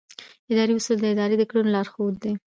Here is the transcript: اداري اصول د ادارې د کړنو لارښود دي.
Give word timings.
اداري 0.51 0.73
اصول 0.77 0.97
د 1.01 1.05
ادارې 1.13 1.35
د 1.39 1.43
کړنو 1.49 1.73
لارښود 1.75 2.15
دي. 2.23 2.33